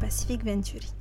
Pacific 0.00 0.44
Venturi. 0.44 0.92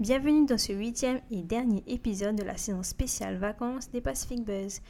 Bienvenue 0.00 0.46
dans 0.46 0.58
ce 0.58 0.72
huitième 0.72 1.20
et 1.30 1.42
dernier 1.42 1.82
épisode 1.86 2.36
de 2.36 2.42
la 2.42 2.56
saison 2.56 2.82
spéciale 2.82 3.36
vacances 3.36 3.90
des 3.90 4.00
Pacific 4.00 4.44
Buzz. 4.44 4.80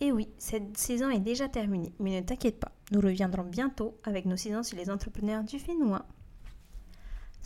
Et 0.00 0.12
oui, 0.12 0.28
cette 0.38 0.76
saison 0.76 1.08
est 1.08 1.20
déjà 1.20 1.48
terminée, 1.48 1.92
mais 1.98 2.20
ne 2.20 2.26
t'inquiète 2.26 2.60
pas, 2.60 2.72
nous 2.92 3.00
reviendrons 3.00 3.44
bientôt 3.44 3.96
avec 4.04 4.26
nos 4.26 4.36
saisons 4.36 4.62
sur 4.62 4.76
les 4.76 4.90
entrepreneurs 4.90 5.42
du 5.42 5.58
Fénois. 5.58 6.04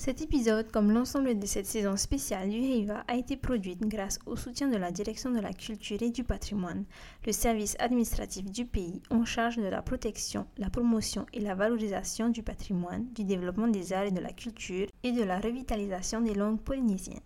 Cet 0.00 0.22
épisode, 0.22 0.70
comme 0.70 0.92
l'ensemble 0.92 1.36
de 1.36 1.44
cette 1.44 1.66
saison 1.66 1.96
spéciale 1.96 2.50
du 2.50 2.58
HEIVA, 2.58 3.02
a 3.08 3.16
été 3.16 3.36
produite 3.36 3.80
grâce 3.80 4.20
au 4.26 4.36
soutien 4.36 4.68
de 4.68 4.76
la 4.76 4.92
Direction 4.92 5.32
de 5.32 5.40
la 5.40 5.52
culture 5.52 6.00
et 6.00 6.10
du 6.10 6.22
patrimoine, 6.22 6.84
le 7.26 7.32
service 7.32 7.74
administratif 7.80 8.44
du 8.44 8.64
pays 8.64 9.02
en 9.10 9.24
charge 9.24 9.56
de 9.56 9.66
la 9.66 9.82
protection, 9.82 10.46
la 10.56 10.70
promotion 10.70 11.26
et 11.32 11.40
la 11.40 11.56
valorisation 11.56 12.28
du 12.28 12.44
patrimoine, 12.44 13.08
du 13.12 13.24
développement 13.24 13.66
des 13.66 13.92
arts 13.92 14.04
et 14.04 14.12
de 14.12 14.20
la 14.20 14.32
culture 14.32 14.86
et 15.02 15.10
de 15.10 15.24
la 15.24 15.40
revitalisation 15.40 16.20
des 16.20 16.34
langues 16.34 16.60
polynésiennes. 16.60 17.18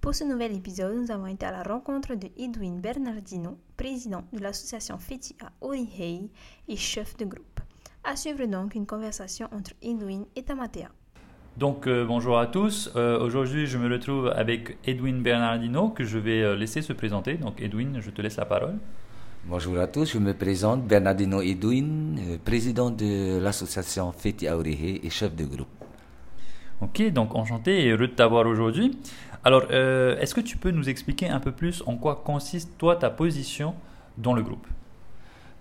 Pour 0.00 0.14
ce 0.14 0.24
nouvel 0.24 0.56
épisode, 0.56 0.96
nous 0.96 1.10
avons 1.10 1.26
été 1.26 1.44
à 1.44 1.52
la 1.52 1.62
rencontre 1.62 2.14
de 2.14 2.30
Edwin 2.38 2.80
Bernardino, 2.80 3.58
président 3.76 4.24
de 4.32 4.38
l'association 4.38 4.96
FETI 4.96 5.36
à 5.42 5.52
Orihei 5.60 6.30
et 6.68 6.76
chef 6.76 7.18
de 7.18 7.26
groupe. 7.26 7.60
À 8.02 8.16
suivre 8.16 8.46
donc 8.46 8.74
une 8.76 8.86
conversation 8.86 9.46
entre 9.52 9.72
Edwin 9.82 10.24
et 10.34 10.42
Tamatea. 10.42 10.88
Donc 11.56 11.86
euh, 11.86 12.04
bonjour 12.04 12.36
à 12.36 12.48
tous. 12.48 12.90
Euh, 12.96 13.20
aujourd'hui, 13.20 13.68
je 13.68 13.78
me 13.78 13.88
retrouve 13.88 14.26
avec 14.34 14.76
Edwin 14.84 15.22
Bernardino 15.22 15.88
que 15.88 16.02
je 16.02 16.18
vais 16.18 16.42
euh, 16.42 16.56
laisser 16.56 16.82
se 16.82 16.92
présenter. 16.92 17.34
Donc 17.34 17.62
Edwin, 17.62 18.00
je 18.00 18.10
te 18.10 18.20
laisse 18.20 18.38
la 18.38 18.44
parole. 18.44 18.74
Bonjour 19.44 19.78
à 19.78 19.86
tous, 19.86 20.14
je 20.14 20.18
me 20.18 20.34
présente 20.34 20.84
Bernardino 20.84 21.40
Edwin, 21.42 22.38
président 22.44 22.90
de 22.90 23.38
l'association 23.38 24.10
Feti 24.10 24.48
Aurehe 24.48 24.98
et 25.04 25.10
chef 25.10 25.36
de 25.36 25.44
groupe. 25.44 25.68
Ok, 26.80 27.12
donc 27.12 27.36
enchanté 27.36 27.84
et 27.84 27.90
heureux 27.90 28.08
de 28.08 28.14
t'avoir 28.14 28.46
aujourd'hui. 28.46 28.98
Alors, 29.44 29.70
est-ce 29.70 30.34
que 30.34 30.40
tu 30.40 30.56
peux 30.56 30.70
nous 30.70 30.88
expliquer 30.88 31.28
un 31.28 31.40
peu 31.40 31.52
plus 31.52 31.82
en 31.84 31.96
quoi 31.96 32.22
consiste 32.24 32.78
toi 32.78 32.96
ta 32.96 33.10
position 33.10 33.74
dans 34.16 34.32
le 34.32 34.42
groupe? 34.42 34.66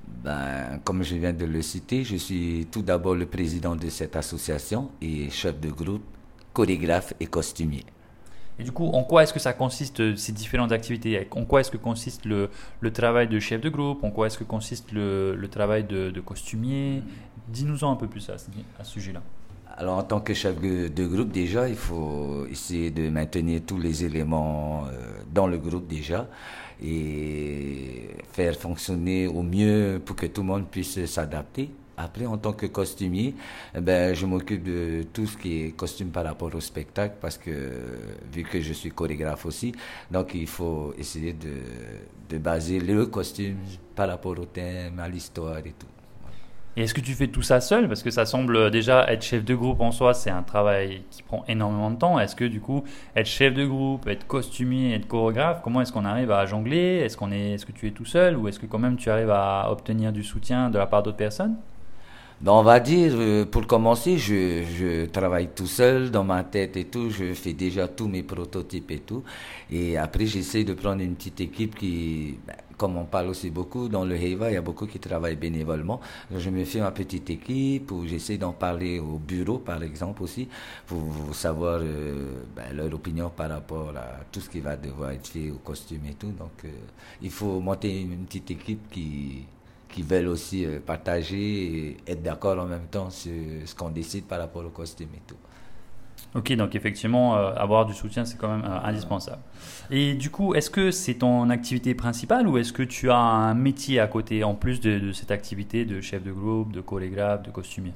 Ben, 0.08 0.80
comme 0.84 1.04
je 1.04 1.16
viens 1.16 1.34
de 1.34 1.46
le 1.46 1.62
citer, 1.62 2.04
je 2.04 2.16
suis 2.16 2.68
tout 2.72 2.82
d'abord 2.82 3.16
le 3.16 3.26
président 3.26 3.76
de 3.76 3.90
cette 3.90 4.16
association 4.16 4.90
et 5.02 5.30
chef 5.30 5.60
de 5.60 5.70
groupe, 5.70 6.04
chorégraphe 6.54 7.14
et 7.20 7.26
costumier. 7.26 7.86
Et 8.60 8.64
du 8.64 8.72
coup, 8.72 8.88
en 8.88 9.04
quoi 9.04 9.24
est-ce 9.24 9.34
que 9.34 9.40
ça 9.40 9.54
consiste 9.54 10.00
euh, 10.00 10.16
ces 10.16 10.32
différentes 10.32 10.72
activités? 10.72 11.28
En 11.32 11.44
quoi 11.44 11.62
est-ce 11.62 11.72
que 11.72 11.78
consiste 11.78 12.26
le, 12.26 12.50
le, 12.82 12.94
travail 12.94 13.28
de 13.28 13.40
chef 13.40 13.62
de 13.62 13.70
groupe? 13.70 14.04
En 14.04 14.12
quoi 14.12 14.28
est-ce 14.28 14.38
que 14.38 14.44
consiste 14.44 14.92
le, 14.92 15.36
le 15.36 15.48
travail 15.48 15.84
de, 15.86 16.12
de 16.12 16.22
costumier? 16.22 17.02
Dis-nous-en 17.48 17.92
un 17.92 17.96
peu 17.96 18.08
plus 18.08 18.30
à, 18.30 18.34
à 18.34 18.84
ce 18.84 18.92
sujet-là. 18.92 19.24
Alors, 19.76 19.98
en 19.98 20.04
tant 20.04 20.20
que 20.22 20.34
chef 20.36 20.60
de 20.62 21.06
groupe, 21.08 21.32
déjà, 21.32 21.68
il 21.68 21.76
faut 21.76 22.46
essayer 22.50 22.92
de 22.92 23.10
maintenir 23.10 23.62
tous 23.66 23.80
les 23.80 24.06
éléments 24.06 24.86
euh, 24.86 25.24
dans 25.34 25.48
le 25.48 25.58
groupe 25.58 25.88
déjà 25.88 26.28
et 26.84 28.10
faire 28.34 28.56
fonctionner 28.56 29.26
au 29.28 29.42
mieux 29.42 30.00
pour 30.06 30.16
que 30.16 30.28
tout 30.28 30.42
le 30.42 30.48
monde 30.48 30.68
puisse 30.70 31.04
s'adapter. 31.06 31.72
Après, 31.98 32.26
en 32.28 32.38
tant 32.38 32.54
que 32.54 32.68
costumier, 32.68 33.36
eh 33.76 33.82
ben, 33.82 34.14
je 34.14 34.26
m'occupe 34.28 34.64
de 34.64 35.04
tout 35.12 35.26
ce 35.26 35.38
qui 35.38 35.64
est 35.64 35.72
costume 35.76 36.10
par 36.10 36.26
rapport 36.26 36.54
au 36.54 36.62
spectacle 36.62 37.16
parce 37.20 37.38
que, 37.40 37.52
vu 38.32 38.44
que 38.44 38.62
je 38.62 38.74
suis 38.74 38.92
chorégraphe 38.92 39.46
aussi, 39.46 39.72
donc 40.12 40.34
il 40.36 40.48
faut 40.48 40.94
essayer 41.00 41.34
de, 41.34 41.54
de 42.30 42.38
baser 42.38 42.80
le 42.80 43.08
costume 43.08 43.58
par 43.96 44.08
rapport 44.10 44.38
au 44.40 44.46
thème, 44.46 45.00
à 45.00 45.08
l'histoire 45.10 45.60
et 45.60 45.74
tout. 45.78 45.93
Et 46.76 46.84
est-ce 46.84 46.94
que 46.96 47.02
tu 47.02 47.14
fais 47.14 47.28
tout 47.28 47.44
ça 47.44 47.62
seul? 47.62 47.88
Parce 47.88 48.02
que 48.02 48.10
ça 48.10 48.26
semble 48.26 48.72
déjà 48.72 49.06
être 49.12 49.22
chef 49.22 49.46
de 49.46 49.54
groupe 49.54 49.80
en 49.82 49.92
soi, 49.92 50.16
c'est 50.16 50.32
un 50.32 50.42
travail 50.42 51.04
qui 51.12 51.22
prend 51.22 51.44
énormément 51.48 51.92
de 51.92 51.98
temps. 51.98 52.20
Est-ce 52.20 52.36
que 52.36 52.46
du 52.46 52.60
coup, 52.62 52.84
être 53.16 53.28
chef 53.28 53.54
de 53.54 53.66
groupe, 53.66 54.08
être 54.08 54.26
costumier, 54.26 54.96
être 54.96 55.08
chorégraphe, 55.08 55.62
comment 55.64 55.82
est-ce 55.82 55.92
qu'on 55.94 56.06
arrive 56.06 56.32
à 56.32 56.46
jongler? 56.48 57.02
Est-ce 57.04 57.16
qu'on 57.16 57.32
est, 57.32 57.52
est-ce 57.52 57.66
que 57.68 57.72
tu 57.72 57.88
es 57.88 57.92
tout 57.92 58.06
seul? 58.06 58.36
Ou 58.38 58.48
est-ce 58.48 58.60
que 58.60 58.66
quand 58.66 58.80
même 58.80 58.98
tu 58.98 59.12
arrives 59.12 59.30
à 59.32 59.72
obtenir 59.72 60.12
du 60.12 60.24
soutien 60.24 60.72
de 60.72 60.80
la 60.80 60.88
part 60.88 61.04
d'autres 61.04 61.18
personnes? 61.18 61.56
Ben, 62.44 62.52
on 62.52 62.64
va 62.64 62.82
dire, 62.82 63.14
euh, 63.16 63.46
pour 63.46 63.66
commencer, 63.68 64.18
je, 64.18 64.64
je, 64.64 65.06
travaille 65.06 65.48
tout 65.56 65.66
seul 65.66 66.12
dans 66.12 66.26
ma 66.26 66.44
tête 66.44 66.76
et 66.76 66.84
tout. 66.84 67.10
Je 67.10 67.34
fais 67.34 67.54
déjà 67.54 67.88
tous 67.88 68.08
mes 68.10 68.22
prototypes 68.22 68.92
et 68.92 69.00
tout. 69.00 69.24
Et 69.72 69.98
après, 69.98 70.26
j'essaie 70.26 70.66
de 70.66 70.74
prendre 70.74 71.02
une 71.02 71.16
petite 71.16 71.40
équipe 71.40 71.76
qui, 71.76 72.38
ben, 72.46 72.56
comme 72.78 72.98
on 72.98 73.06
parle 73.06 73.28
aussi 73.28 73.50
beaucoup 73.50 73.88
dans 73.90 74.06
le 74.06 74.16
Heiva, 74.16 74.50
il 74.52 74.54
y 74.54 74.58
a 74.58 74.62
beaucoup 74.62 74.86
qui 74.88 75.00
travaillent 75.00 75.36
bénévolement. 75.36 76.00
je 76.36 76.50
me 76.50 76.64
fais 76.66 76.80
ma 76.80 76.92
petite 76.92 77.30
équipe 77.30 77.92
où 77.92 78.06
j'essaie 78.08 78.38
d'en 78.38 78.54
parler 78.54 79.00
au 79.00 79.20
bureau, 79.20 79.60
par 79.60 79.82
exemple, 79.84 80.24
aussi, 80.24 80.48
pour 80.88 81.04
savoir 81.34 81.80
euh, 81.82 82.44
ben, 82.56 82.76
leur 82.76 82.94
opinion 82.94 83.30
par 83.30 83.50
rapport 83.50 83.90
à 83.96 84.24
tout 84.32 84.40
ce 84.42 84.50
qui 84.50 84.60
va 84.60 84.76
devoir 84.76 85.12
être 85.12 85.28
fait 85.28 85.52
au 85.52 85.58
costume 85.58 86.06
et 86.10 86.14
tout. 86.14 86.32
Donc, 86.32 86.66
euh, 86.66 86.70
il 87.22 87.32
faut 87.32 87.60
monter 87.60 88.02
une 88.02 88.26
petite 88.26 88.52
équipe 88.52 88.90
qui 88.92 89.46
qui 89.94 90.02
veulent 90.02 90.28
aussi 90.28 90.66
euh, 90.66 90.80
partager 90.80 91.38
et 91.38 91.98
être 92.08 92.24
d'accord 92.24 92.58
en 92.58 92.66
même 92.66 92.88
temps 92.90 93.12
sur 93.12 93.32
ce 93.66 93.76
qu'on 93.76 93.90
décide 93.90 94.26
par 94.26 94.40
rapport 94.40 94.66
au 94.66 94.70
costume 94.70 95.10
et 95.16 95.22
tout. 95.28 95.38
Ok, 96.36 96.52
donc 96.54 96.76
effectivement, 96.76 97.38
euh, 97.38 97.54
avoir 97.56 97.86
du 97.86 97.94
soutien, 97.94 98.26
c'est 98.26 98.38
quand 98.38 98.50
même 98.50 98.66
euh, 98.66 98.88
indispensable. 98.88 99.42
Et 99.92 100.16
du 100.16 100.32
coup, 100.32 100.56
est-ce 100.56 100.70
que 100.70 100.90
c'est 100.90 101.16
ton 101.16 101.50
activité 101.50 101.94
principale 101.94 102.48
ou 102.48 102.58
est-ce 102.58 102.74
que 102.74 102.82
tu 102.84 103.12
as 103.12 103.18
un 103.18 103.54
métier 103.54 104.00
à 104.00 104.08
côté, 104.08 104.44
en 104.44 104.56
plus 104.56 104.80
de, 104.80 105.12
cette 105.12 105.32
activité 105.32 105.86
de 105.86 106.02
chef 106.02 106.24
de 106.24 106.32
groupe, 106.32 106.72
de 106.72 106.82
chorégraphe, 106.82 107.44
de 107.44 107.52
costumier? 107.52 107.94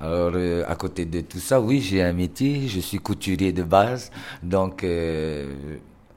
Alors, 0.00 0.32
à 0.68 0.74
côté 0.76 1.04
de 1.04 1.20
tout 1.20 1.38
ça, 1.38 1.60
oui, 1.60 1.80
j'ai 1.80 2.02
un 2.02 2.12
métier. 2.12 2.68
Je 2.68 2.80
suis 2.80 2.98
couturier 2.98 3.52
de 3.52 3.64
base. 3.64 4.10
Donc, 4.42 4.84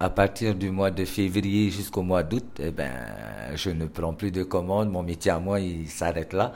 à 0.01 0.09
partir 0.09 0.55
du 0.55 0.71
mois 0.71 0.89
de 0.89 1.05
février 1.05 1.69
jusqu'au 1.69 2.01
mois 2.01 2.23
d'août, 2.23 2.59
eh 2.59 2.71
ben, 2.71 2.91
je 3.53 3.69
ne 3.69 3.85
prends 3.85 4.15
plus 4.15 4.31
de 4.31 4.41
commandes. 4.41 4.89
Mon 4.89 5.03
métier 5.03 5.29
à 5.29 5.37
moi, 5.37 5.59
il 5.59 5.87
s'arrête 5.87 6.33
là. 6.33 6.53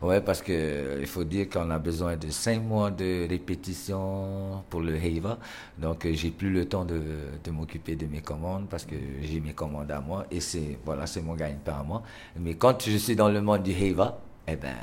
Ouais, 0.00 0.22
parce 0.22 0.40
que 0.40 0.96
il 0.98 1.06
faut 1.06 1.24
dire 1.24 1.50
qu'on 1.50 1.68
a 1.68 1.78
besoin 1.78 2.16
de 2.16 2.30
cinq 2.30 2.62
mois 2.62 2.90
de 2.90 3.28
répétition 3.28 4.64
pour 4.70 4.80
le 4.80 4.96
Heiva. 4.96 5.38
Donc, 5.76 6.08
j'ai 6.10 6.30
plus 6.30 6.50
le 6.50 6.64
temps 6.64 6.86
de, 6.86 7.02
de 7.44 7.50
m'occuper 7.50 7.96
de 7.96 8.06
mes 8.06 8.22
commandes 8.22 8.66
parce 8.70 8.86
que 8.86 8.94
j'ai 9.20 9.40
mes 9.40 9.52
commandes 9.52 9.90
à 9.90 10.00
moi 10.00 10.24
et 10.30 10.40
c'est, 10.40 10.78
voilà, 10.82 11.06
c'est 11.06 11.20
mon 11.20 11.34
gagne-pain 11.34 11.80
à 11.80 11.82
moi. 11.82 12.02
Mais 12.40 12.54
quand 12.54 12.82
je 12.82 12.96
suis 12.96 13.14
dans 13.14 13.28
le 13.28 13.42
monde 13.42 13.62
du 13.62 13.72
Heiva, 13.72 14.18
eh 14.48 14.56
ben, 14.56 14.74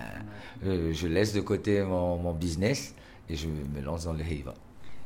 euh, 0.68 0.94
je 0.94 1.08
laisse 1.08 1.34
de 1.34 1.42
côté 1.42 1.82
mon, 1.82 2.18
mon 2.18 2.34
business 2.34 2.94
et 3.28 3.36
je 3.36 3.48
me 3.48 3.82
lance 3.84 4.06
dans 4.06 4.14
le 4.14 4.22
Heiva. 4.22 4.54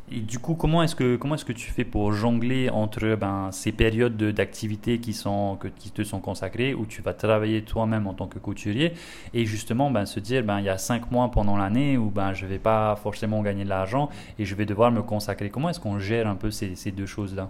Et 0.10 0.22
du 0.22 0.40
coup, 0.40 0.56
comment 0.56 0.84
est-ce 0.84 0.96
que 0.96 1.18
comment 1.18 1.36
est-ce 1.36 1.44
que 1.44 1.52
tu 1.52 1.70
fais 1.70 1.84
pour 1.84 2.14
jongler 2.14 2.70
entre 2.70 3.16
ben, 3.16 3.50
ces 3.52 3.74
périodes 3.74 4.16
d'activité 4.16 5.00
qui 5.00 5.12
sont 5.14 5.58
que, 5.60 5.68
qui 5.68 5.92
te 5.92 6.02
sont 6.04 6.22
consacrées 6.22 6.74
où 6.74 6.86
tu 6.86 7.02
vas 7.02 7.14
travailler 7.14 7.62
toi-même 7.64 8.08
en 8.08 8.14
tant 8.14 8.28
que 8.28 8.40
couturier 8.40 8.94
et 9.34 9.46
justement 9.46 9.92
ben, 9.92 10.06
se 10.06 10.22
dire 10.22 10.44
ben 10.46 10.60
il 10.60 10.66
y 10.66 10.70
a 10.70 10.78
cinq 10.78 11.12
mois 11.12 11.30
pendant 11.30 11.58
l'année 11.58 11.98
où 11.98 12.10
ben 12.10 12.32
je 12.32 12.46
vais 12.46 12.58
pas 12.58 12.96
forcément 12.96 13.42
gagner 13.42 13.66
de 13.66 13.70
l'argent 13.70 14.10
et 14.40 14.46
je 14.46 14.56
vais 14.56 14.66
devoir 14.66 14.92
me 14.92 15.02
consacrer. 15.02 15.50
Comment 15.50 15.70
est-ce 15.72 15.82
qu'on 15.82 16.00
gère 16.00 16.28
un 16.28 16.36
peu 16.36 16.52
ces, 16.52 16.76
ces 16.76 16.92
deux 16.92 17.06
choses 17.06 17.36
là 17.36 17.50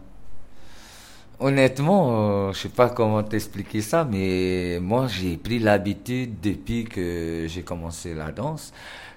Honnêtement, 1.39 2.47
euh, 2.49 2.53
je 2.53 2.61
sais 2.61 2.69
pas 2.69 2.89
comment 2.89 3.21
t'expliquer 3.21 3.81
ça, 3.81 4.03
mais 4.03 4.79
moi 4.81 5.07
j'ai 5.07 5.37
pris 5.37 5.59
l'habitude 5.59 6.39
depuis 6.41 6.85
que 6.85 7.45
j'ai 7.47 7.61
commencé 7.61 8.15
la 8.15 8.31
danse 8.31 8.73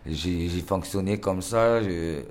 j'ai 0.06 0.48
fonctionné 0.66 1.19
comme 1.19 1.42
ça. 1.42 1.81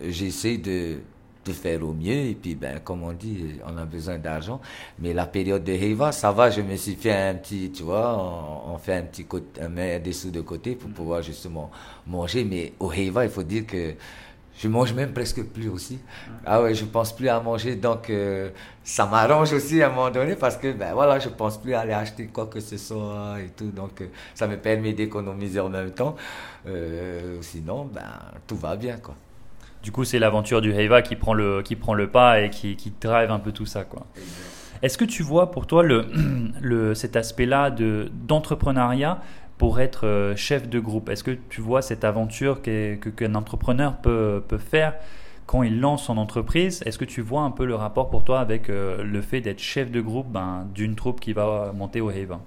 J'essaie 0.08 0.58
de, 0.58 0.98
de 1.46 1.52
faire 1.52 1.84
au 1.84 1.94
mieux. 1.94 2.30
Et 2.30 2.36
puis, 2.36 2.56
ben, 2.56 2.80
comme 2.80 3.04
on 3.04 3.14
dit, 3.14 3.60
on 3.66 3.78
a 3.78 3.86
besoin 3.86 4.18
d'argent. 4.18 4.60
Mais 5.00 5.14
la 5.14 5.26
période 5.26 5.64
de 5.64 5.74
Heiva, 5.74 6.12
ça 6.12 6.32
va. 6.32 6.50
Je 6.50 6.62
me 6.62 6.76
suis 6.76 6.96
fait 6.96 7.14
un 7.14 7.36
petit, 7.36 7.72
tu 7.72 7.84
vois, 7.84 8.64
on, 8.68 8.78
fait 8.78 8.96
un 8.96 9.04
petit 9.04 9.26
côté, 9.26 9.62
un, 9.62 10.00
des 10.00 10.14
sous 10.14 10.32
de 10.32 10.42
côté 10.42 10.76
pour 10.76 10.90
pouvoir 10.92 11.22
justement 11.22 11.70
manger. 12.08 12.44
Mais 12.44 12.74
au 12.80 12.92
Heiva, 12.92 13.26
il 13.26 13.32
faut 13.32 13.44
dire 13.44 13.66
que 13.66 13.94
je 14.60 14.68
mange 14.68 14.94
même 14.94 15.14
presque 15.14 15.42
plus 15.44 15.70
aussi. 15.70 16.00
Ah 16.46 16.62
ouais, 16.62 16.76
je 16.76 16.84
pense 16.84 17.16
plus 17.16 17.30
à 17.30 17.40
manger, 17.40 17.78
donc 17.78 18.10
euh, 18.10 18.50
ça 18.84 19.06
m'arrange 19.06 19.54
aussi 19.54 19.82
à 19.82 19.88
un 19.88 19.90
moment 19.90 20.12
donné 20.12 20.36
parce 20.36 20.58
que 20.58 20.74
ben 20.74 20.94
voilà, 20.94 21.18
je 21.18 21.30
pense 21.30 21.58
plus 21.58 21.74
à 21.74 21.82
aller 21.82 21.94
acheter 21.94 22.28
quoi 22.28 22.48
que 22.48 22.60
ce 22.60 22.78
soit 22.78 23.38
et 23.40 23.50
tout, 23.56 23.72
donc 23.72 24.02
euh, 24.02 24.08
ça 24.36 24.48
me 24.48 24.58
permet 24.58 24.92
d'économiser 24.92 25.62
en 25.62 25.70
même 25.70 25.92
temps. 25.92 26.18
Euh, 26.68 27.38
sinon, 27.40 27.86
ben 27.86 28.02
tout 28.48 28.58
va 28.58 28.76
bien 28.76 28.98
quoi. 28.98 29.16
Du 29.82 29.94
coup, 29.94 30.04
c'est 30.04 30.20
l'aventure 30.20 30.60
du 30.60 30.74
Heiva 30.74 31.02
qui 31.02 31.16
prend 31.16 31.34
le 31.34 31.62
qui 31.62 31.78
prend 31.78 31.94
le 31.94 32.10
pas 32.10 32.42
et 32.42 32.50
qui 32.50 32.76
qui 32.76 32.92
drive 33.00 33.32
un 33.32 33.40
peu 33.40 33.54
tout 33.54 33.66
ça 33.66 33.86
quoi. 33.86 34.08
Est-ce 34.82 34.98
que 34.98 35.06
tu 35.06 35.24
vois 35.24 35.52
pour 35.52 35.68
toi 35.68 35.84
le, 35.84 36.06
le 36.62 36.96
cet 36.96 37.16
aspect-là 37.16 37.70
de 37.70 38.12
d'entrepreneuriat 38.14 39.22
pour 39.60 39.82
être 39.82 40.08
euh, 40.08 40.36
chef 40.36 40.68
de 40.68 40.80
groupe 40.80 41.10
Est-ce 41.10 41.24
que 41.24 41.38
tu 41.50 41.62
vois 41.62 41.84
cette 41.84 42.04
aventure 42.04 42.64
qu'un 42.64 42.96
que, 42.96 43.36
entrepreneur 43.36 43.98
peut, 43.98 44.42
peut 44.48 44.58
faire 44.58 44.96
quand 45.46 45.62
il 45.64 45.80
lance 45.82 46.06
son 46.06 46.18
entreprise? 46.18 46.82
Est-ce 46.86 46.98
que 46.98 47.06
tu 47.06 47.22
vois 47.22 47.42
un 47.42 47.52
peu 47.52 47.66
le 47.66 47.76
rapport 47.76 48.10
pour 48.10 48.24
toi 48.24 48.40
avec 48.40 48.70
euh, 48.70 49.04
le 49.04 49.22
fait 49.22 49.42
d'être 49.42 49.60
chef 49.60 49.92
de 49.92 50.02
groupe 50.02 50.32
ben, 50.32 50.66
d'une 50.74 50.96
troupe 50.96 51.20
qui 51.20 51.34
va 51.34 51.74
monter 51.76 52.00
au 52.00 52.10
Haven? 52.10 52.40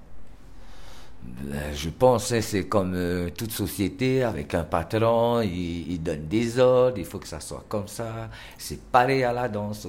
Ben, 1.22 1.74
je 1.74 1.90
pense 1.90 2.30
que 2.30 2.40
c'est 2.40 2.66
comme 2.66 2.94
euh, 2.94 3.28
toute 3.28 3.52
société 3.52 4.22
avec 4.22 4.54
un 4.54 4.64
patron, 4.64 5.42
il, 5.42 6.02
donne 6.02 6.26
des 6.28 6.58
ordres, 6.58 6.96
il 6.96 7.04
faut 7.04 7.18
que 7.18 7.28
ça 7.28 7.40
soit 7.40 7.64
comme 7.68 7.88
ça. 7.88 8.30
C'est 8.56 8.80
pareil 8.90 9.22
à 9.22 9.34
la 9.34 9.48
danse, 9.48 9.86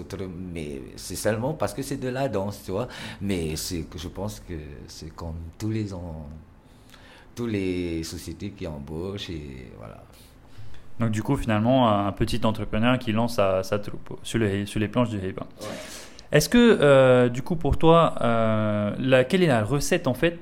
mais 0.53 0.81
c'est 0.97 1.15
seulement 1.15 1.53
parce 1.53 1.73
que 1.73 1.81
c'est 1.81 1.97
de 1.97 2.09
la 2.09 2.27
danse, 2.27 2.63
tu 2.65 2.71
vois. 2.71 2.89
Mais 3.21 3.55
je 3.55 4.07
pense 4.09 4.41
que 4.41 4.55
c'est 4.87 5.15
comme 5.15 5.37
tous 5.57 5.71
les 5.71 5.93
ans, 5.93 6.27
tous 7.35 7.47
les 7.47 8.03
sociétés 8.03 8.51
qui 8.51 8.67
embauchent 8.67 9.29
et 9.29 9.71
voilà. 9.77 10.03
Donc 10.99 11.11
du 11.11 11.23
coup, 11.23 11.35
finalement, 11.35 11.89
un 11.89 12.11
petit 12.11 12.41
entrepreneur 12.45 12.99
qui 12.99 13.11
lance 13.11 13.35
sa, 13.35 13.63
sa 13.63 13.79
troupe 13.79 14.19
sur 14.23 14.39
les, 14.39 14.65
sur 14.65 14.79
les 14.79 14.87
planches 14.87 15.09
du 15.09 15.17
Heiba. 15.17 15.45
Est-ce 16.31 16.49
que, 16.49 16.77
euh, 16.81 17.29
du 17.29 17.41
coup, 17.41 17.55
pour 17.55 17.77
toi, 17.77 18.15
euh, 18.21 18.95
la, 18.99 19.23
quelle 19.23 19.43
est 19.43 19.47
la 19.47 19.63
recette 19.63 20.07
en 20.07 20.13
fait 20.13 20.39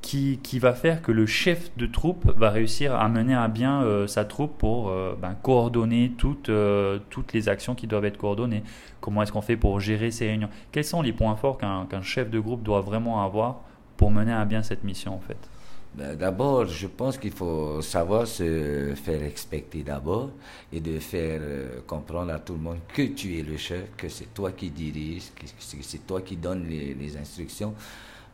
qui, 0.00 0.40
qui, 0.42 0.58
va 0.58 0.74
faire 0.74 1.00
que 1.00 1.12
le 1.12 1.26
chef 1.26 1.70
de 1.76 1.86
troupe 1.86 2.30
va 2.36 2.50
réussir 2.50 2.94
à 2.94 3.08
mener 3.08 3.34
à 3.34 3.48
bien 3.48 3.82
euh, 3.82 4.06
sa 4.08 4.24
troupe 4.24 4.58
pour 4.58 4.90
euh, 4.90 5.14
ben, 5.20 5.34
coordonner 5.40 6.12
toutes, 6.18 6.48
euh, 6.48 6.98
toutes 7.08 7.32
les 7.32 7.48
actions 7.48 7.74
qui 7.74 7.86
doivent 7.86 8.04
être 8.04 8.18
coordonnées? 8.18 8.64
Comment 9.00 9.22
est-ce 9.22 9.32
qu'on 9.32 9.42
fait 9.42 9.56
pour 9.56 9.80
gérer 9.80 10.10
ces 10.10 10.26
réunions? 10.26 10.48
Quels 10.72 10.84
sont 10.84 11.02
les 11.02 11.12
points 11.12 11.36
forts 11.36 11.58
qu'un 11.58 12.02
chef 12.02 12.30
de 12.30 12.40
groupe 12.40 12.62
doit 12.62 12.80
vraiment 12.80 13.24
avoir 13.24 13.60
pour 13.96 14.10
mener 14.10 14.32
à 14.32 14.44
bien 14.44 14.62
cette 14.62 14.82
mission 14.82 15.14
en 15.14 15.20
fait? 15.20 15.38
D'abord, 15.94 16.64
je 16.66 16.86
pense 16.86 17.18
qu'il 17.18 17.32
faut 17.32 17.82
savoir 17.82 18.26
se 18.26 18.94
faire 18.94 19.20
respecter 19.20 19.82
d'abord 19.82 20.30
et 20.72 20.80
de 20.80 20.98
faire 20.98 21.42
comprendre 21.86 22.32
à 22.32 22.38
tout 22.38 22.54
le 22.54 22.60
monde 22.60 22.78
que 22.94 23.02
tu 23.02 23.38
es 23.38 23.42
le 23.42 23.58
chef, 23.58 23.94
que 23.94 24.08
c'est 24.08 24.32
toi 24.32 24.52
qui 24.52 24.70
diriges, 24.70 25.30
que 25.36 25.44
c'est 25.82 26.06
toi 26.06 26.22
qui 26.22 26.36
donnes 26.36 26.66
les, 26.66 27.16
instructions. 27.16 27.74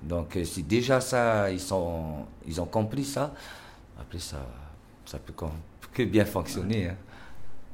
Donc, 0.00 0.37
euh, 0.37 0.44
si 0.44 0.62
déjà 0.62 1.00
ça, 1.00 1.50
ils, 1.50 1.75
ont 1.75 2.66
compris 2.70 3.05
ça, 3.05 3.34
après 3.99 4.20
ça, 4.20 4.38
ça 5.05 5.19
peut 5.19 6.05
bien 6.05 6.25
fonctionner. 6.25 6.90
Hein. 6.90 6.96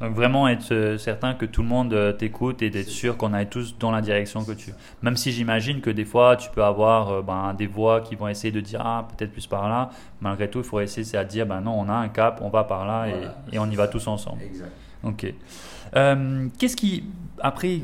Donc 0.04 0.14
vraiment 0.14 0.46
être 0.48 0.70
euh, 0.72 0.98
certain 0.98 1.32
que 1.32 1.46
tout 1.46 1.62
le 1.62 1.68
monde 1.68 1.94
euh, 1.94 2.12
t'écoute 2.12 2.60
et 2.60 2.68
d'être 2.68 2.90
sûr 2.90 3.16
qu'on 3.16 3.32
aille 3.32 3.48
tous 3.48 3.78
dans 3.78 3.90
la 3.90 4.02
direction 4.02 4.44
que 4.44 4.52
tu 4.52 4.70
veux. 4.70 4.76
Même 5.02 5.16
si 5.16 5.32
j'imagine 5.32 5.80
que 5.80 5.88
des 5.88 6.04
fois 6.04 6.36
tu 6.36 6.50
peux 6.50 6.62
avoir 6.62 7.22
ben, 7.22 7.54
des 7.54 7.66
voix 7.66 8.02
qui 8.02 8.14
vont 8.14 8.28
essayer 8.28 8.52
de 8.52 8.60
dire 8.60 8.82
ah 8.84 9.08
peut-être 9.08 9.32
plus 9.32 9.46
par 9.46 9.66
là. 9.66 9.88
Malgré 10.20 10.50
tout, 10.50 10.58
il 10.58 10.64
faut 10.64 10.80
essayer 10.80 11.16
à 11.16 11.24
dire 11.24 11.46
ben 11.46 11.62
non 11.62 11.74
on 11.80 11.88
a 11.88 11.94
un 11.94 12.08
cap, 12.08 12.40
on 12.42 12.50
va 12.50 12.64
par 12.64 12.84
là 12.84 13.06
et, 13.08 13.54
et, 13.54 13.58
on 13.58 13.66
y 13.70 13.76
va 13.76 13.88
tous 13.88 14.06
ensemble. 14.06 14.42
Exact. 14.42 14.72
Ok. 15.04 15.32
Qu'est-ce 16.58 16.76
qui 16.76 17.04
après 17.40 17.80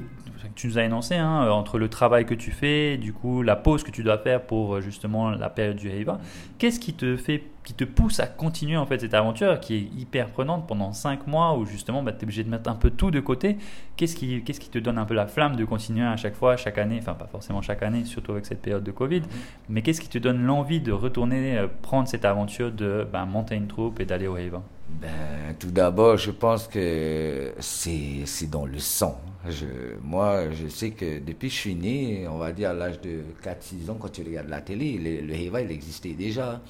tu 0.61 0.67
nous 0.67 0.79
as 0.79 0.85
énoncé, 0.85 1.17
hein, 1.17 1.45
euh, 1.45 1.51
entre 1.51 1.79
le 1.79 1.89
travail 1.89 2.27
que 2.27 2.35
tu 2.35 2.51
fais, 2.51 2.99
du 2.99 3.13
coup 3.15 3.43
la 3.43 3.57
pause 3.57 3.83
que 3.83 3.91
tu 3.91 4.03
dois 4.03 4.19
faire 4.19 4.43
pour 4.43 4.77
euh, 4.77 4.81
justement 4.83 5.31
la 5.31 5.49
période 5.49 5.77
du 5.77 5.89
Heiva, 5.89 6.21
qu'est-ce 6.59 6.79
qui 6.79 6.93
te 6.93 7.17
fait, 7.17 7.45
qui 7.65 7.73
te 7.73 7.85
pousse 7.85 8.21
à 8.21 8.27
continuer 8.27 8.77
en 8.77 8.85
fait 8.85 9.01
cette 9.01 9.15
aventure 9.15 9.59
qui 9.61 9.75
est 9.77 9.89
hyper 9.99 10.29
prenante 10.29 10.67
pendant 10.67 10.93
5 10.93 11.27
mois 11.27 11.57
où 11.57 11.65
justement 11.65 12.03
bah, 12.03 12.13
tu 12.13 12.21
es 12.21 12.25
obligé 12.25 12.45
de 12.45 12.51
mettre 12.51 12.69
un 12.69 12.75
peu 12.75 12.91
tout 12.91 13.11
de 13.11 13.21
côté? 13.21 13.57
Qu'est-ce 13.97 14.15
qui, 14.15 14.43
qu'est-ce 14.43 14.61
qui 14.61 14.69
te 14.69 14.79
donne 14.79 14.99
un 14.99 15.07
peu 15.07 15.15
la 15.15 15.27
flamme 15.27 15.57
de 15.57 15.65
continuer 15.65 16.05
à 16.05 16.17
chaque 16.19 16.35
fois, 16.35 16.59
chaque 16.59 16.77
année, 16.77 16.99
enfin 17.01 17.15
pas 17.15 17.27
forcément 17.27 17.63
chaque 17.63 17.83
année, 17.83 18.05
surtout 18.05 18.33
avec 18.33 18.45
cette 18.45 18.61
période 18.61 18.85
de 18.85 18.93
Covid, 18.93 19.23
mais 19.71 19.81
qu'est-ce 19.81 20.01
qui 20.03 20.09
te 20.09 20.19
donne 20.19 20.43
l'envie 20.45 20.81
de 20.81 20.93
retourner 20.93 21.57
euh, 21.57 21.69
prendre 21.81 22.07
cette 22.07 22.27
aventure 22.27 22.71
de 22.71 23.07
bah, 23.11 23.25
monter 23.25 23.55
une 23.55 23.67
troupe 23.67 23.99
et 24.01 24.05
d'aller 24.05 24.27
au 24.27 24.37
Heiva 24.37 24.63
ben, 25.01 25.55
tout 25.59 25.71
d'abord, 25.71 26.17
je 26.17 26.31
pense 26.31 26.67
que 26.67 27.53
c'est, 27.61 28.25
dans 28.51 28.67
le 28.67 28.79
sang. 28.79 29.21
Je, 29.49 29.67
moi, 30.03 30.51
je 30.51 30.69
sais 30.69 30.91
que 30.91 31.19
depuis 31.19 31.49
que 31.49 31.55
je 31.55 31.61
suis 31.61 31.75
né, 31.75 32.27
on 32.29 32.39
va 32.39 32.53
dire 32.53 32.71
à 32.71 32.75
l'âge 32.75 33.01
de 33.01 33.21
4-6 33.43 33.91
ans, 33.91 33.97
quand 33.99 34.11
tu 34.11 34.23
regardes 34.23 34.49
la 34.49 34.61
télé, 34.61 34.99
le, 34.99 35.27
le 35.27 35.35
Heva, 35.35 35.63
il 35.63 35.71
existait 35.71 36.13
déjà. 36.13 36.61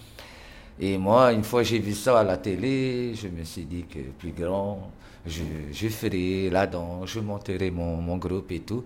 Et 0.78 0.99
moi, 0.99 1.32
une 1.32 1.44
fois 1.44 1.62
j'ai 1.62 1.78
vu 1.78 1.93
ça 1.93 2.20
à 2.20 2.25
la 2.25 2.37
télé, 2.37 3.14
je 3.14 3.28
me 3.28 3.44
suis 3.44 3.64
dit 3.64 3.84
que 3.84 3.99
plus 4.19 4.32
grand, 4.32 4.90
je, 5.26 5.88
ferai 5.88 6.50
là-dedans, 6.50 7.05
je 7.05 7.20
monterai 7.20 7.70
mon, 7.70 8.17
groupe 8.17 8.50
et 8.52 8.61
tout. 8.61 8.84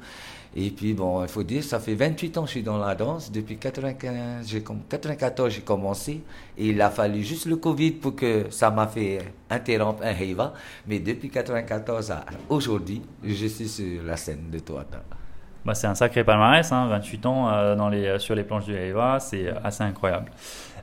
Et 0.57 0.71
puis, 0.71 0.95
bon, 0.95 1.23
il 1.23 1.29
faut 1.29 1.43
dire, 1.43 1.65
ça 1.65 1.81
fait 1.81 1.95
28 1.95 2.39
ans 2.39 2.43
que 2.43 2.47
je 2.47 2.53
suis 2.53 2.63
dans 2.63 2.79
la 2.79 2.95
danse. 2.95 3.31
Depuis 3.33 3.57
95, 3.57 4.47
j'ai, 4.47 4.63
94, 4.63 5.53
j'ai 5.53 5.63
commencé. 5.63 6.23
Et 6.57 6.69
il 6.69 6.81
a 6.81 6.91
fallu 6.91 7.23
juste 7.23 7.47
le 7.47 7.57
Covid 7.57 7.93
pour 7.93 8.15
que 8.15 8.47
ça 8.51 8.71
m'a 8.71 8.87
fait 8.87 9.19
interrompre 9.51 10.05
un 10.05 10.13
Heiva. 10.13 10.55
Mais 10.87 11.01
depuis 11.01 11.29
94 11.29 12.11
à 12.13 12.25
aujourd'hui, 12.49 13.03
je 13.25 13.47
suis 13.47 13.69
sur 13.69 14.03
la 14.05 14.17
scène 14.17 14.51
de 14.51 14.61
Toata. 14.61 15.03
Bah, 15.65 15.75
c'est 15.75 15.87
un 15.87 15.95
sacré 15.95 16.23
palmarès, 16.23 16.71
hein, 16.71 16.89
28 16.89 17.27
ans 17.27 17.49
euh, 17.51 17.91
les, 17.91 18.19
sur 18.19 18.35
les 18.35 18.45
planches 18.45 18.67
du 18.67 18.75
Heiva, 18.75 19.19
c'est 19.19 19.49
assez 19.65 19.83
incroyable. 19.83 20.31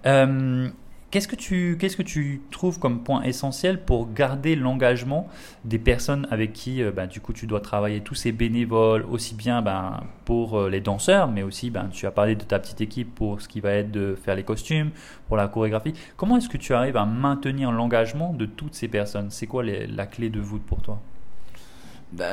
Euh, 0.06 0.68
Qu'est-ce 1.12 1.28
que 1.28 1.36
tu 1.36 1.76
qu'est-ce 1.78 1.98
que 1.98 2.04
tu 2.04 2.42
trouves 2.52 2.80
comme 2.80 3.04
point 3.04 3.22
essentiel 3.24 3.84
pour 3.84 4.14
garder 4.14 4.56
l'engagement 4.56 5.28
des 5.66 5.78
personnes 5.78 6.26
avec 6.32 6.54
qui 6.54 6.82
euh, 6.82 6.94
bah, 6.94 7.06
du 7.06 7.20
coup 7.20 7.34
tu 7.34 7.48
dois 7.48 7.60
travailler 7.60 8.00
tous 8.00 8.16
ces 8.16 8.32
bénévoles 8.32 9.04
aussi 9.04 9.36
bien 9.36 9.62
ben, 9.62 10.06
pour 10.24 10.58
euh, 10.58 10.70
les 10.70 10.80
danseurs 10.80 11.30
mais 11.30 11.44
aussi 11.44 11.70
ben, 11.70 11.90
tu 11.92 12.06
as 12.06 12.12
parlé 12.12 12.38
de 12.38 12.46
ta 12.46 12.60
petite 12.60 12.80
équipe 12.80 13.14
pour 13.14 13.42
ce 13.42 13.50
qui 13.50 13.60
va 13.60 13.72
être 13.72 13.92
de 13.92 14.16
faire 14.24 14.38
les 14.38 14.44
costumes 14.44 14.92
pour 15.28 15.36
la 15.36 15.50
chorégraphie. 15.50 15.94
Comment 16.16 16.38
est-ce 16.38 16.48
que 16.48 16.58
tu 16.58 16.74
arrives 16.74 16.96
à 16.96 17.06
maintenir 17.06 17.74
l'engagement 17.74 18.32
de 18.34 18.46
toutes 18.46 18.76
ces 18.76 18.88
personnes? 18.88 19.32
C'est 19.32 19.48
quoi 19.48 19.64
la 19.66 20.06
clé 20.06 20.30
de 20.30 20.40
voûte 20.40 20.64
pour 20.64 20.82
toi? 20.82 21.02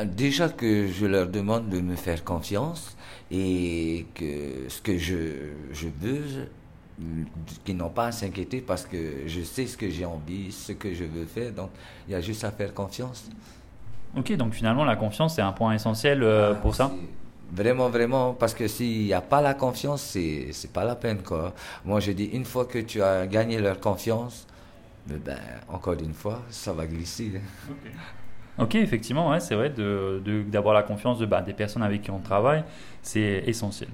Déjà 0.05 0.49
que 0.49 0.87
je 0.87 1.07
leur 1.07 1.29
demande 1.29 1.69
de 1.69 1.81
me 1.81 1.97
faire 1.97 2.23
confiance 2.23 2.97
et 3.31 4.07
que 4.15 4.69
ce 4.69 4.81
que 4.81 4.99
je, 4.99 5.51
je 5.73 5.89
veux 6.01 6.49
qui 7.65 7.75
n'ont 7.75 7.91
pas 7.91 8.07
à 8.07 8.13
s'inquiéter 8.13 8.61
parce 8.61 8.85
que 8.85 9.27
je 9.27 9.43
sais 9.43 9.67
ce 9.67 9.77
que 9.77 9.89
j'ai 9.89 10.05
envie, 10.05 10.51
ce 10.51 10.73
que 10.73 10.93
je 10.95 11.05
veux 11.05 11.27
faire. 11.27 11.53
Donc, 11.53 11.71
il 12.07 12.13
y 12.13 12.15
a 12.15 12.21
juste 12.21 12.45
à 12.45 12.51
faire 12.51 12.75
confiance. 12.75 13.29
Ok, 14.17 14.33
donc 14.37 14.55
finalement, 14.55 14.85
la 14.85 14.97
confiance, 14.97 15.37
c'est 15.37 15.43
un 15.43 15.53
point 15.53 15.75
essentiel 15.75 16.23
euh, 16.23 16.55
pour 16.55 16.75
ça 16.75 16.91
Vraiment, 17.51 17.89
vraiment, 17.89 18.35
parce 18.35 18.53
que 18.53 18.69
s'il 18.69 19.05
n'y 19.05 19.15
a 19.15 19.23
pas 19.23 19.41
la 19.41 19.55
confiance, 19.55 20.03
c'est, 20.03 20.49
c'est 20.53 20.71
pas 20.71 20.85
la 20.85 20.97
peine, 20.97 21.23
quoi. 21.23 21.55
Moi, 21.83 21.99
je 22.01 22.13
dis, 22.13 22.27
une 22.27 22.45
fois 22.45 22.67
que 22.67 22.79
tu 22.79 23.03
as 23.03 23.27
gagné 23.27 23.59
leur 23.59 23.81
confiance, 23.81 24.47
ben, 25.07 25.39
encore 25.69 25.95
une 25.95 26.13
fois, 26.13 26.43
ça 26.51 26.75
va 26.75 26.87
glisser. 26.87 27.41
Ok, 28.59 28.75
effectivement, 28.75 29.39
c'est 29.39 29.55
vrai, 29.55 29.73
d'avoir 30.49 30.75
la 30.75 30.83
confiance 30.83 31.19
de, 31.19 31.27
bah, 31.27 31.43
des 31.43 31.53
personnes 31.53 31.83
avec 31.83 32.03
qui 32.03 32.11
on 32.11 32.19
travaille, 32.19 32.65
c'est 33.03 33.45
essentiel. 33.47 33.89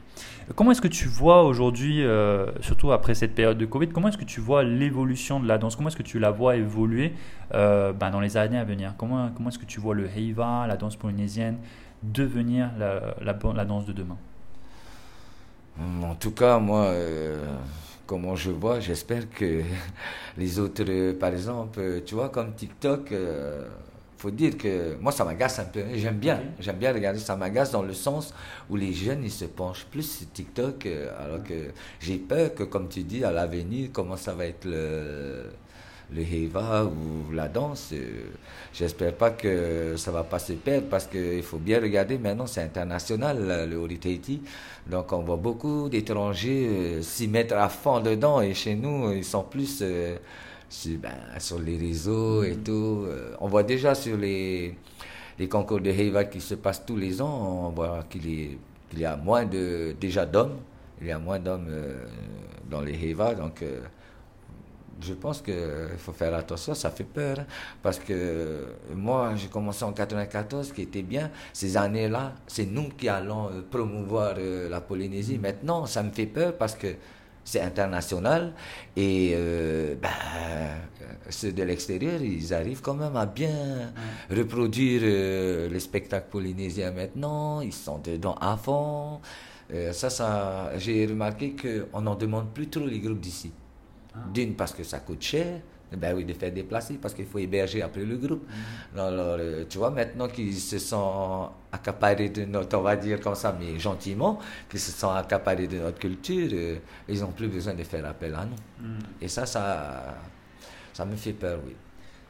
Comment 0.54 0.70
est-ce 0.70 0.80
que 0.80 0.88
tu 0.88 1.06
vois 1.06 1.42
aujourd'hui, 1.42 2.02
euh, 2.02 2.46
surtout 2.60 2.90
après 2.90 3.14
cette 3.14 3.34
période 3.34 3.58
de 3.58 3.66
Covid, 3.66 3.88
comment 3.88 4.08
est-ce 4.08 4.16
que 4.16 4.24
tu 4.24 4.40
vois 4.40 4.62
l'évolution 4.62 5.38
de 5.38 5.46
la 5.46 5.58
danse? 5.58 5.76
Comment 5.76 5.88
est-ce 5.88 5.96
que 5.98 6.02
tu 6.02 6.18
la 6.18 6.30
vois 6.30 6.56
évoluer 6.56 7.12
euh, 7.52 7.92
bah, 7.92 8.10
dans 8.10 8.20
les 8.20 8.38
années 8.38 8.58
à 8.58 8.64
venir? 8.64 8.94
Comment, 8.96 9.30
comment 9.34 9.50
est-ce 9.50 9.58
que 9.58 9.66
tu 9.66 9.80
vois 9.80 9.94
le 9.94 10.08
Heiva, 10.08 10.66
la 10.66 10.76
danse 10.76 10.96
polynésienne, 10.96 11.58
devenir 12.02 12.70
la 12.78 13.64
danse 13.66 13.84
de 13.84 13.92
demain? 13.92 14.16
En 16.02 16.14
tout 16.14 16.30
cas, 16.30 16.58
moi, 16.58 16.84
euh, 16.84 17.44
comment 18.06 18.34
je 18.34 18.50
vois, 18.50 18.80
j'espère 18.80 19.28
que 19.28 19.62
les 20.38 20.58
autres, 20.58 21.12
par 21.18 21.32
exemple, 21.32 22.02
tu 22.06 22.14
vois, 22.14 22.30
comme 22.30 22.54
TikTok 22.54 23.12
faut 24.24 24.30
dire 24.30 24.56
que 24.56 24.96
moi, 25.02 25.12
ça 25.12 25.22
m'agace 25.22 25.58
un 25.58 25.64
peu. 25.64 25.82
J'aime 25.96 26.16
bien. 26.16 26.40
J'aime 26.58 26.76
bien 26.76 26.94
regarder. 26.94 27.18
Ça 27.18 27.36
m'agace 27.36 27.72
dans 27.72 27.82
le 27.82 27.92
sens 27.92 28.32
où 28.70 28.76
les 28.76 28.94
jeunes, 28.94 29.22
ils 29.22 29.30
se 29.30 29.44
penchent 29.44 29.84
plus 29.90 30.18
sur 30.18 30.32
TikTok. 30.32 30.86
Euh, 30.86 31.10
alors 31.22 31.44
que 31.44 31.72
j'ai 32.00 32.16
peur 32.16 32.54
que, 32.54 32.62
comme 32.62 32.88
tu 32.88 33.02
dis, 33.02 33.22
à 33.22 33.30
l'avenir, 33.30 33.90
comment 33.92 34.16
ça 34.16 34.32
va 34.32 34.46
être 34.46 34.64
le, 34.64 35.44
le 36.10 36.22
Heva 36.22 36.86
ou 36.86 37.32
la 37.34 37.48
danse. 37.48 37.90
Euh, 37.92 38.30
j'espère 38.72 39.12
pas 39.12 39.30
que 39.30 39.94
ça 39.98 40.10
va 40.10 40.24
pas 40.24 40.38
se 40.38 40.54
perdre 40.54 40.86
parce 40.88 41.06
qu'il 41.06 41.42
faut 41.42 41.58
bien 41.58 41.78
regarder. 41.78 42.16
Maintenant, 42.16 42.46
c'est 42.46 42.62
international, 42.62 43.68
le 43.68 43.76
Horitati. 43.76 44.40
Donc, 44.86 45.12
on 45.12 45.20
voit 45.20 45.36
beaucoup 45.36 45.90
d'étrangers 45.90 46.66
euh, 46.66 47.02
s'y 47.02 47.28
mettre 47.28 47.56
à 47.56 47.68
fond 47.68 48.00
dedans. 48.00 48.40
Et 48.40 48.54
chez 48.54 48.74
nous, 48.74 49.12
ils 49.12 49.22
sont 49.22 49.42
plus 49.42 49.84
sur, 50.74 50.98
ben, 50.98 51.14
sur 51.38 51.58
les 51.58 51.78
réseaux 51.78 52.42
et 52.42 52.54
mm. 52.54 52.62
tout. 52.62 53.04
Euh, 53.06 53.34
on 53.40 53.48
voit 53.48 53.62
déjà 53.62 53.94
sur 53.94 54.16
les, 54.16 54.74
les 55.38 55.48
concours 55.48 55.80
de 55.80 55.90
Heiva 55.90 56.24
qui 56.24 56.40
se 56.40 56.54
passent 56.54 56.84
tous 56.84 56.96
les 56.96 57.22
ans, 57.22 57.66
on 57.66 57.70
voit 57.70 58.04
qu'il 58.10 58.26
y, 58.28 58.58
y, 58.96 59.04
a 59.04 59.16
moins 59.16 59.44
de, 59.44 59.94
déjà 60.00 60.26
d'hommes. 60.26 60.58
Il 61.00 61.08
y 61.08 61.12
a 61.12 61.18
moins 61.18 61.38
d'hommes 61.38 61.66
euh, 61.68 62.06
dans 62.68 62.80
les 62.80 62.94
Heiva. 62.94 63.34
Donc, 63.34 63.62
euh, 63.62 63.80
je 65.00 65.12
pense 65.12 65.42
qu'il 65.42 65.54
faut 65.98 66.12
faire 66.12 66.34
attention, 66.34 66.74
ça 66.74 66.90
fait 66.90 67.04
peur. 67.04 67.40
Hein. 67.40 67.46
parce 67.82 67.98
que 67.98 68.66
moi, 68.94 69.32
j'ai 69.36 69.48
commencé 69.48 69.84
en 69.84 69.92
94, 69.92 70.68
ce 70.68 70.72
qui 70.72 70.82
était 70.82 71.02
bien. 71.02 71.30
Ces 71.52 71.76
années-là, 71.76 72.32
c'est 72.46 72.66
nous 72.66 72.88
qui 72.90 73.08
allons 73.08 73.50
promouvoir 73.70 74.34
la 74.38 74.80
Polynésie. 74.80 75.38
Mm. 75.38 75.42
Maintenant, 75.42 75.86
ça 75.86 76.02
me 76.02 76.10
fait 76.10 76.26
peur 76.26 76.56
parce 76.56 76.74
que 76.74 76.88
c'est 77.44 77.60
international. 77.60 78.52
Et 78.96 79.32
euh, 79.34 79.94
ben, 80.00 80.08
ceux 81.30 81.52
de 81.52 81.62
l'extérieur, 81.62 82.20
ils 82.20 82.52
arrivent 82.54 82.80
quand 82.80 82.94
même 82.94 83.16
à 83.16 83.26
bien 83.26 83.92
reproduire 84.30 85.02
euh, 85.04 85.68
les 85.68 85.80
spectacles 85.80 86.28
polynésiens 86.30 86.90
maintenant. 86.90 87.60
Ils 87.60 87.72
sont 87.72 87.98
dedans 87.98 88.34
à 88.40 88.56
fond. 88.56 89.20
Euh, 89.72 89.92
ça, 89.92 90.10
ça 90.10 90.72
j'ai 90.78 91.06
remarqué 91.06 91.54
qu'on 91.54 92.00
n'en 92.00 92.14
demande 92.14 92.52
plus 92.52 92.68
trop 92.68 92.86
les 92.86 92.98
groupes 92.98 93.20
d'ici. 93.20 93.52
Ah. 94.14 94.18
D'une, 94.32 94.54
parce 94.54 94.72
que 94.72 94.84
ça 94.84 95.00
coûte 95.00 95.22
cher. 95.22 95.60
Ben 95.96 96.14
oui, 96.14 96.24
de 96.24 96.32
faire 96.32 96.52
déplacer 96.52 96.94
parce 96.94 97.14
qu'il 97.14 97.26
faut 97.26 97.38
héberger 97.38 97.82
après 97.82 98.04
le 98.04 98.16
groupe. 98.16 98.46
Mm. 98.48 98.98
Alors, 98.98 99.36
euh, 99.38 99.64
tu 99.68 99.78
vois, 99.78 99.90
maintenant 99.90 100.28
qu'ils 100.28 100.58
se 100.58 100.78
sont 100.78 101.50
accaparés 101.72 102.28
de 102.28 102.44
notre, 102.44 102.76
on 102.78 102.82
va 102.82 102.96
dire 102.96 103.20
comme 103.20 103.34
ça, 103.34 103.56
mais 103.58 103.78
gentiment, 103.78 104.38
qu'ils 104.68 104.80
se 104.80 104.92
sont 104.92 105.10
accaparés 105.10 105.66
de 105.66 105.78
notre 105.78 105.98
culture, 105.98 106.48
euh, 106.52 106.76
ils 107.08 107.20
n'ont 107.20 107.32
plus 107.32 107.48
besoin 107.48 107.74
de 107.74 107.82
faire 107.84 108.04
appel 108.06 108.34
à 108.34 108.44
nous. 108.44 108.86
Mm. 108.86 108.98
Et 109.20 109.28
ça, 109.28 109.46
ça, 109.46 110.16
ça 110.92 111.04
me 111.04 111.16
fait 111.16 111.32
peur, 111.32 111.58
oui. 111.66 111.74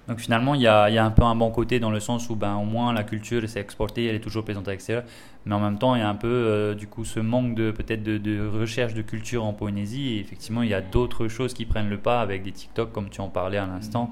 Donc 0.08 0.18
finalement, 0.18 0.54
il 0.54 0.60
y 0.60 0.66
a, 0.66 0.90
y 0.90 0.98
a, 0.98 1.04
un 1.04 1.10
peu 1.10 1.22
un 1.22 1.34
bon 1.34 1.50
côté 1.50 1.80
dans 1.80 1.90
le 1.90 2.00
sens 2.00 2.28
où 2.28 2.36
ben, 2.36 2.56
au 2.56 2.64
moins 2.64 2.92
la 2.92 3.04
culture 3.04 3.48
s'est 3.48 3.60
exportée, 3.60 4.06
elle 4.06 4.16
est 4.16 4.20
toujours 4.20 4.44
présente 4.44 4.68
à 4.68 4.72
l'extérieur. 4.72 5.04
Mais 5.46 5.54
en 5.54 5.60
même 5.60 5.78
temps, 5.78 5.94
il 5.94 6.00
y 6.00 6.02
a 6.02 6.08
un 6.08 6.14
peu 6.14 6.28
euh, 6.28 6.74
du 6.74 6.86
coup 6.86 7.04
ce 7.04 7.20
manque 7.20 7.54
de 7.54 7.70
peut-être 7.70 8.02
de, 8.02 8.18
de, 8.18 8.46
recherche 8.46 8.94
de 8.94 9.02
culture 9.02 9.44
en 9.44 9.54
Polynésie. 9.54 10.14
Et 10.14 10.20
effectivement, 10.20 10.62
il 10.62 10.68
y 10.68 10.74
a 10.74 10.82
d'autres 10.82 11.28
choses 11.28 11.54
qui 11.54 11.64
prennent 11.64 11.88
le 11.88 11.98
pas 11.98 12.20
avec 12.20 12.42
des 12.42 12.52
TikTok 12.52 12.92
comme 12.92 13.08
tu 13.08 13.20
en 13.22 13.28
parlais 13.28 13.58
à 13.58 13.66
l'instant. 13.66 14.10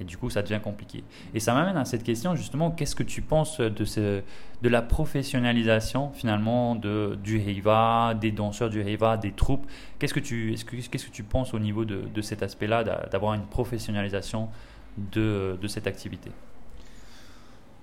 Et 0.00 0.04
du 0.04 0.16
coup, 0.16 0.30
ça 0.30 0.42
devient 0.42 0.60
compliqué. 0.62 1.04
Et 1.34 1.40
ça 1.40 1.54
m'amène 1.54 1.76
à 1.76 1.84
cette 1.84 2.02
question 2.02 2.34
justement, 2.34 2.70
qu'est-ce 2.70 2.96
que 2.96 3.02
tu 3.02 3.20
penses 3.20 3.60
de, 3.60 3.84
ce, 3.84 4.22
de 4.62 4.68
la 4.68 4.82
professionnalisation 4.82 6.10
finalement 6.12 6.76
de, 6.76 7.18
du 7.22 7.38
Heiva, 7.38 8.14
des 8.14 8.30
danseurs 8.30 8.70
du 8.70 8.80
Heiva, 8.80 9.16
des 9.16 9.32
troupes? 9.32 9.66
Qu'est-ce 9.98 10.14
que 10.14 10.20
tu, 10.20 10.56
qu'est-ce 10.90 11.06
que 11.06 11.12
tu 11.12 11.22
penses 11.22 11.52
au 11.52 11.58
niveau 11.58 11.84
de, 11.84 12.02
de 12.12 12.22
cet 12.22 12.42
aspect-là, 12.42 12.84
d'avoir 13.10 13.34
une 13.34 13.46
professionnalisation 13.46 14.48
de, 14.96 15.58
de 15.60 15.68
cette 15.68 15.86
activité 15.86 16.30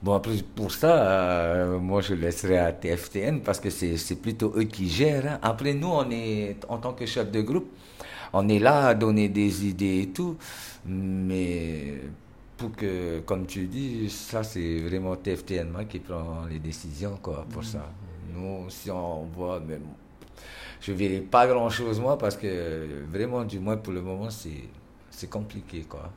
Bon, 0.01 0.13
après, 0.13 0.32
pour 0.56 0.72
ça, 0.72 1.04
euh, 1.04 1.78
moi, 1.78 2.00
je 2.00 2.13
laisserai 2.13 2.58
à 2.58 2.72
TFTN 2.72 3.42
parce 3.42 3.60
que 3.60 3.70
c'est 3.70 4.16
plutôt 4.22 4.54
eux 4.56 4.63
qui 4.63 4.88
gèrent. 4.88 5.25
Hein. 5.34 5.39
Après, 5.42 5.74
nous, 5.74 5.89
on 5.89 6.10
est, 6.10 6.56
en 6.70 6.78
tant 6.78 6.94
que 6.94 7.06
chef 7.06 7.30
de 7.32 7.42
groupe, 7.42 7.70
on 8.32 8.48
est 8.48 8.60
là 8.60 8.88
à 8.88 8.94
donner 8.96 9.28
des 9.28 9.68
idées 9.68 10.04
et 10.04 10.10
tout. 10.10 10.38
Mais 10.86 12.00
pour 12.56 12.72
que, 12.72 13.20
comme 13.25 13.46
tu 13.46 13.66
dis, 13.66 14.10
ça, 14.10 14.42
c'est 14.44 14.80
vraiment 14.80 15.18
TFTN 15.18 15.86
qui 15.89 16.00
prend 16.00 16.46
les 16.50 16.60
décisions, 16.60 17.18
quoi, 17.22 17.46
pour 17.50 17.62
mm. 17.62 17.66
ça. 17.66 17.89
Nous, 18.34 18.70
si 18.70 18.89
on 18.89 19.25
voit, 19.25 19.60
même, 19.60 19.84
je 20.80 20.94
ne 20.94 20.98
verrai 20.98 21.20
pas 21.20 21.46
grand-chose, 21.46 22.00
moi, 22.00 22.18
parce 22.18 22.38
que 22.38 23.04
vraiment, 23.12 23.44
du 23.44 23.60
moins, 23.60 23.75
pour 23.75 23.92
le 23.92 24.01
moment, 24.01 24.30
c'est 24.30 25.30
compliqué, 25.30 25.82
quoi. 25.89 26.10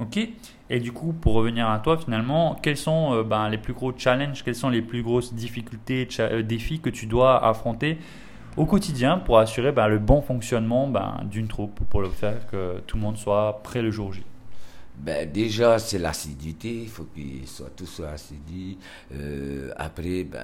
Ok. 0.00 0.28
Et 0.70 0.80
du 0.80 0.92
coup, 0.92 1.12
pour 1.12 1.34
revenir 1.34 1.68
à 1.68 1.78
toi, 1.80 1.96
finalement, 1.98 2.56
quels 2.62 2.76
sont 2.76 3.14
euh, 3.14 3.22
ben, 3.24 3.48
les 3.48 3.58
plus 3.58 3.72
gros 3.72 3.92
challenges, 3.96 4.44
quelles 4.44 4.54
sont 4.54 4.68
les 4.68 4.82
plus 4.82 5.02
grosses 5.02 5.34
difficultés, 5.34 6.06
euh, 6.20 6.42
défis 6.42 6.78
que 6.78 6.90
tu 6.90 7.06
dois 7.06 7.44
affronter 7.44 7.98
au 8.56 8.66
quotidien 8.66 9.18
pour 9.18 9.38
assurer 9.38 9.72
ben, 9.72 9.88
le 9.88 9.98
bon 9.98 10.20
fonctionnement 10.20 10.86
ben, 10.86 11.20
d'une 11.24 11.48
troupe, 11.48 11.80
pour 11.90 12.00
le 12.00 12.10
faire 12.10 12.46
que 12.48 12.80
tout 12.86 12.96
le 12.96 13.02
monde 13.02 13.16
soit 13.16 13.60
prêt 13.62 13.82
le 13.82 13.90
jour 13.90 14.12
J? 14.12 14.22
Ben, 14.98 15.30
déjà, 15.30 15.78
c'est 15.78 15.98
l'assiduité, 15.98 16.82
il 16.82 16.88
faut 16.88 17.06
qu'ils 17.14 17.46
soient 17.46 17.70
tous 17.74 18.00
assidus. 18.00 18.76
Euh, 19.14 19.70
après, 19.76 20.24
ben, 20.24 20.40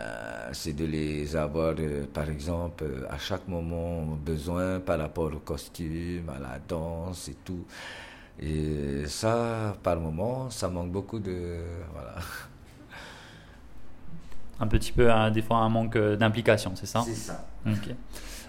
c'est 0.53 0.75
de 0.75 0.85
les 0.85 1.37
avoir, 1.37 1.75
par 2.13 2.31
exemple, 2.31 2.85
à 3.11 3.19
chaque 3.19 3.47
moment 3.49 4.03
besoin 4.25 4.81
par 4.81 4.99
rapport 4.99 5.33
au 5.33 5.41
costume, 5.41 6.29
à 6.29 6.39
la 6.39 6.59
danse 6.67 7.29
et 7.29 7.37
tout. 7.45 7.65
Et 8.41 9.07
ça, 9.07 9.77
par 9.83 10.01
moment, 10.01 10.51
ça 10.51 10.69
manque 10.69 10.91
beaucoup 10.91 11.19
de. 11.19 11.59
Voilà. 11.93 12.15
Un 14.61 14.67
petit 14.67 14.93
peu, 14.93 15.11
hein, 15.11 15.31
des 15.33 15.43
fois, 15.43 15.57
un 15.59 15.69
manque 15.69 15.99
d'implication, 15.99 16.73
c'est 16.77 16.87
ça 16.87 17.03
C'est 17.05 17.15
ça. 17.17 17.45
Ok. 17.67 17.91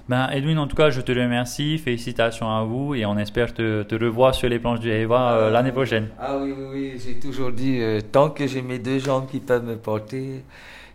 Ben, 0.07 0.29
Edwin, 0.29 0.59
en 0.59 0.67
tout 0.67 0.75
cas, 0.75 0.91
je 0.91 1.01
te 1.01 1.11
remercie. 1.11 1.79
Félicitations 1.79 2.47
à 2.47 2.63
vous 2.63 2.93
et 2.93 3.07
on 3.07 3.17
espère 3.17 3.53
te, 3.53 3.81
te 3.81 3.95
revoir 3.95 4.35
sur 4.35 4.47
les 4.47 4.59
planches 4.59 4.79
du 4.79 4.91
Eva 4.91 5.33
euh, 5.33 5.49
l'année 5.49 5.71
prochaine. 5.71 6.09
Ah 6.19 6.37
oui, 6.37 6.53
oui, 6.55 6.65
oui. 6.71 7.01
J'ai 7.03 7.19
toujours 7.19 7.51
dit, 7.51 7.81
euh, 7.81 8.01
tant 8.11 8.29
que 8.29 8.45
j'ai 8.45 8.61
mes 8.61 8.77
deux 8.77 8.99
jambes 8.99 9.27
qui 9.27 9.39
peuvent 9.39 9.65
me 9.65 9.77
porter 9.77 10.43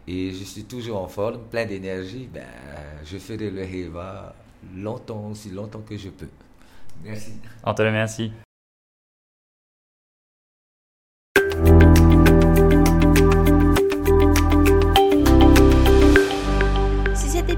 et 0.07 0.31
je 0.31 0.45
suis 0.45 0.63
toujours 0.65 1.03
en 1.03 1.09
forme, 1.09 1.41
plein 1.51 1.67
d'énergie, 1.67 2.29
ben, 2.33 2.45
je 3.05 3.19
ferai 3.19 3.51
le 3.51 3.63
Eva 3.63 4.33
longtemps, 4.77 5.27
aussi 5.31 5.51
longtemps 5.51 5.83
que 5.89 5.97
je 5.97 6.09
peux. 6.11 6.29
Merci. 7.05 7.33
On 7.65 7.75
te 7.75 7.83
remercie. 7.83 8.31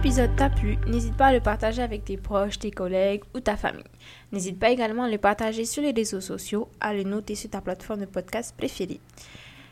L'épisode 0.03 0.35
t'a 0.35 0.51
plu, 0.51 0.79
n'hésite 0.89 1.17
pas 1.17 1.27
à 1.27 1.33
le 1.33 1.39
partager 1.39 1.81
avec 1.81 2.05
tes 2.05 2.17
proches, 2.17 2.59
tes 2.59 2.73
collègues 2.73 3.23
ou 3.37 3.41
ta 3.41 3.57
famille. 3.57 3.85
N'hésite 4.33 4.59
pas 4.59 4.71
également 4.71 5.05
à 5.05 5.09
le 5.09 5.17
partager 5.17 5.65
sur 5.65 5.81
les 5.81 5.93
réseaux 5.93 6.21
sociaux, 6.21 6.69
à 6.81 6.93
le 6.93 7.05
noter 7.05 7.37
sur 7.37 7.51
ta 7.51 7.61
plateforme 7.61 8.01
de 8.01 8.07
podcast 8.07 8.53
préférée. 8.59 8.99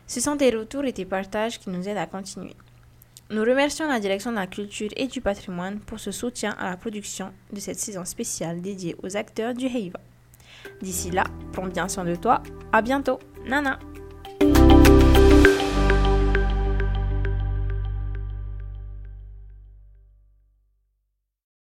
Ce 0.07 0.21
sont 0.21 0.37
tes 0.37 0.49
retours 0.51 0.85
et 0.85 0.93
tes 0.93 1.03
partages 1.03 1.59
qui 1.59 1.69
nous 1.69 1.85
aident 1.85 1.97
à 1.97 2.05
continuer. 2.05 2.55
Nous 3.29 3.41
remercions 3.41 3.89
la 3.89 3.99
direction 3.99 4.31
de 4.31 4.37
la 4.37 4.47
culture 4.47 4.89
et 4.95 5.07
du 5.07 5.19
patrimoine 5.19 5.81
pour 5.81 5.99
ce 5.99 6.11
soutien 6.11 6.55
à 6.57 6.69
la 6.69 6.77
production 6.77 7.33
de 7.51 7.59
cette 7.59 7.79
saison 7.79 8.05
spéciale 8.05 8.61
dédiée 8.61 8.95
aux 9.03 9.17
acteurs 9.17 9.53
du 9.53 9.65
Heiva. 9.65 9.99
D'ici 10.81 11.11
là, 11.11 11.25
prends 11.51 11.67
bien 11.67 11.89
soin 11.89 12.05
de 12.05 12.15
toi. 12.15 12.41
À 12.71 12.81
bientôt. 12.81 13.19
Nana. 13.47 13.79